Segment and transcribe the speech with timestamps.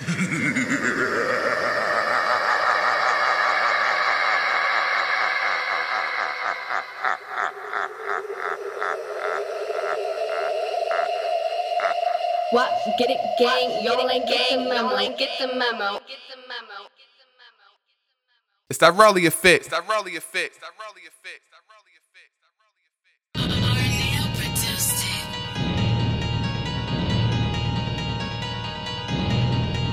[0.00, 0.08] what?
[12.98, 13.84] Get it, gang.
[13.84, 14.68] Y'all ain't gang.
[14.70, 14.96] Memo.
[15.18, 16.00] Get the memo.
[16.00, 16.60] Get the memo.
[18.70, 19.66] It's that Raawly effect.
[19.66, 20.56] It's that Raawly effect.
[20.56, 21.49] It's that Raawly effect.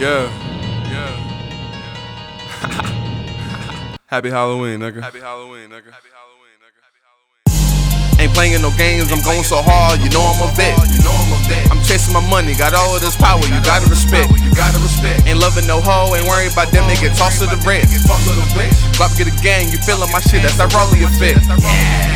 [0.00, 0.32] Yeah.
[0.88, 1.12] Yeah.
[4.08, 5.04] Happy Halloween, nigga.
[5.04, 5.92] Happy Halloween, nigga.
[5.92, 6.80] Happy Halloween, nigga.
[6.80, 8.16] Happy Halloween.
[8.16, 10.72] Ain't playing no games, I'm going so hard, you know I'm a vet.
[10.88, 11.68] You know I'm a vet.
[11.68, 14.32] I'm chasing my money, got all of this power, you gotta respect.
[14.40, 15.28] You gotta respect.
[15.28, 17.84] Ain't loving no hoe, ain't worried about them, they get tossed to the red.
[18.96, 21.44] Bop get a gang, you feeling my shit, that's that Raawly effect.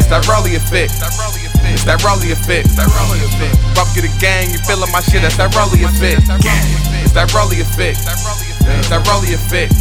[0.00, 0.96] It's that Raawly effect.
[0.96, 2.72] It's that Raawly effect.
[3.76, 6.24] Bop get a gang, you feeling my shit, that's that Raawly effect.
[6.24, 8.04] It's that Raawly effect.
[8.92, 9.72] That Raawly effect.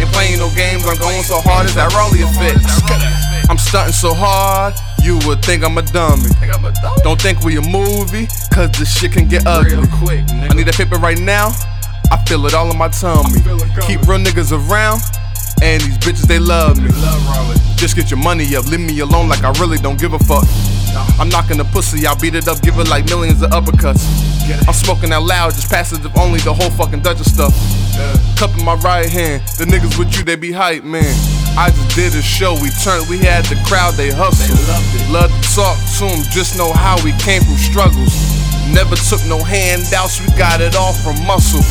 [0.00, 2.64] Ain't playing no games, I'm going so hard, it's that Raawly effect.
[3.50, 6.32] I'm stunting so hard, you would think I'm a dummy.
[7.04, 9.84] Don't think we a movie, cause this shit can get ugly.
[10.08, 11.52] I need a paper right now,
[12.10, 13.44] I feel it all in my tummy.
[13.84, 15.04] Keep real niggas around,
[15.62, 16.90] and these bitches they love me.
[17.76, 20.44] Just get your money up, leave me alone like I really don't give a fuck.
[21.18, 24.02] I'm knocking the pussy, I'll beat it up, give it like millions of uppercuts.
[24.66, 27.54] I'm smoking out loud, just passive if only the whole fucking Dutch of stuff.
[28.36, 31.14] Cup in my right hand, the niggas with you, they be hype, man.
[31.58, 34.54] I just did a show, we turned, we had the crowd, they hustle.
[35.12, 38.14] Love to talk to them, just know how we came from struggles.
[38.72, 41.62] Never took no handouts, we got it all from muscle.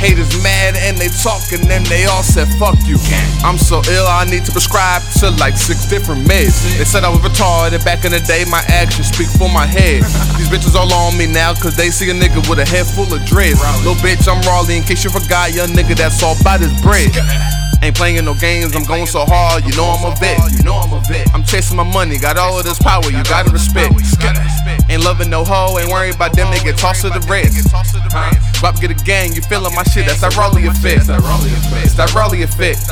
[0.00, 2.96] Haters mad and they talking and they all said fuck you.
[3.44, 6.64] I'm so ill, I need to prescribe to like six different meds.
[6.80, 10.00] They said I was retarded back in the day, my actions speak for my head.
[10.40, 13.12] These bitches all on me now cause they see a nigga with a head full
[13.12, 13.60] of dreads.
[13.84, 17.12] Little bitch, I'm Raawly in case you forgot, young nigga that's all about his bread.
[17.82, 20.36] Ain't playing no games, I'm going so hard, you know I'm a vet.
[20.52, 21.32] You know I'm a vet.
[21.32, 23.94] I'm chasing my money, got all of this power, you gotta respect.
[24.90, 27.56] Ain't loving no hoe, ain't worried about them, they get tossed to the rest.
[28.60, 31.08] Bop get a gang, you feeling my shit, that's that Raawly effect.
[31.08, 32.84] It's that Raawly effect.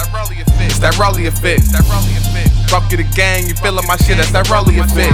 [0.65, 1.69] It's that Raawly effect.
[2.71, 5.13] Bop get a gang, you feeling my shit, that's that Raawly effect.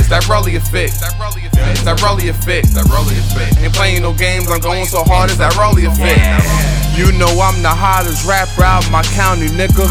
[0.00, 0.96] It's that Raawly effect.
[0.96, 2.72] It's that Raawly effect.
[3.60, 6.77] Ain't playing no games, I'm going so hard, it's that Raawly effect.
[6.98, 9.86] You know I'm the hottest rapper out my county, nigga.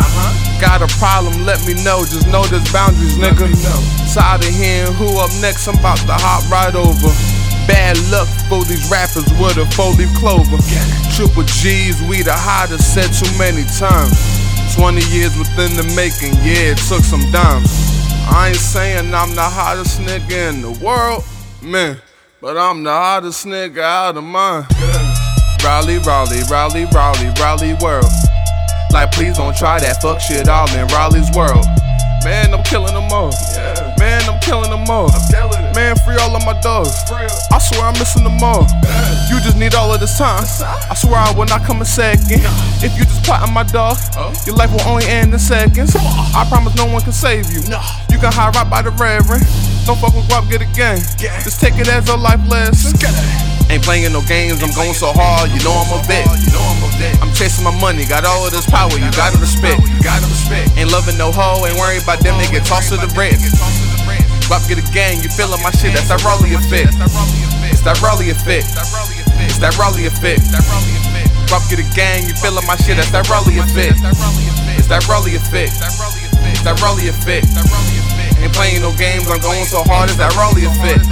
[0.59, 3.47] Got a problem, let me know, just know there's boundaries, nigga.
[4.11, 7.07] Tired of hearing who up next, I'm about to hop right over.
[7.63, 10.59] Bad luck for these rappers with a four leaf clover.
[11.15, 14.11] Triple G's, we the hottest, said too many times.
[14.75, 17.71] 20 years within the making, yeah, it took some dimes.
[18.27, 21.23] I ain't saying I'm the hottest nigga in the world,
[21.63, 22.01] man,
[22.41, 24.67] but I'm the hottest nigga out of mine.
[25.67, 28.07] Raawly, Raawly, Raawly, Raawly, Raawly world.
[28.93, 31.67] Like, please don't try that fuck shit all in Raawly's world.
[32.23, 33.35] Man, I'm killing them all.
[33.99, 35.11] Man, I'm killing them all.
[35.75, 36.95] Man, free all of my dogs.
[37.51, 38.63] I swear I'm missing them all.
[39.27, 40.47] You just need all of this time.
[40.87, 42.47] I swear I will not come a second.
[42.79, 43.97] If you just plotting my dog,
[44.47, 45.91] your life will only end in seconds.
[45.99, 47.59] I promise no one can save you.
[48.07, 49.43] You can hide right by the reverend.
[49.87, 50.99] Don't fuck with guap, get a gang.
[51.47, 52.91] Just take it as a life lesson.
[53.71, 56.27] Ain't playing no games, I'm going so hard, you know I'm a vet.
[57.23, 59.79] I'm chasing my money, got all of this power, you gotta respect.
[60.75, 63.39] Ain't loving no hoe, ain't worried about them, they get tossed to the red.
[64.51, 66.91] Bop get a gang, you feeling my shit, that's that Raawly effect.
[67.71, 68.67] It's that Raawly effect.
[69.47, 70.43] It's that Raawly effect.
[71.47, 73.99] Bop get a gang, you feeling my shit, that's that Raawly effect.
[74.79, 75.75] It's that Raawly effect.
[75.79, 77.47] It's that Raawly effect.
[78.39, 81.05] Ain't playing no games, I'm going so hard, it's that Raawly effect.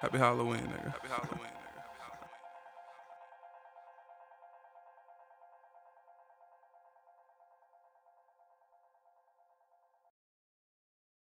[0.00, 0.92] Happy Halloween, nigga.
[0.92, 1.55] Happy Halloween.